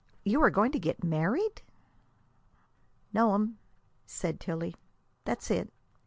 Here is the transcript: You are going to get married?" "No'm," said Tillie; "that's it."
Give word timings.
You 0.23 0.41
are 0.41 0.49
going 0.49 0.71
to 0.71 0.79
get 0.79 1.03
married?" 1.03 1.61
"No'm," 3.13 3.59
said 4.07 4.39
Tillie; 4.39 4.73
"that's 5.25 5.51
it." 5.51 5.71